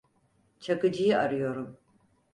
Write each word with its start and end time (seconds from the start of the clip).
Çakıcı'yı 0.59 1.19
arıyorum. 1.19 1.77